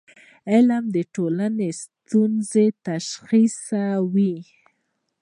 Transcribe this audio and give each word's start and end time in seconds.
علم 0.51 0.83
د 0.95 0.97
ټولنې 1.13 1.69
ستونزې 1.83 2.65
تشخیصوي. 2.87 4.35